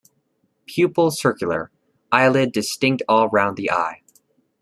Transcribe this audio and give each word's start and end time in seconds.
Pupil 0.65 1.11
circular; 1.11 1.69
eyelid 2.11 2.51
distinct 2.53 3.03
all 3.07 3.29
round 3.29 3.55
the 3.55 3.69
eye. 3.71 4.01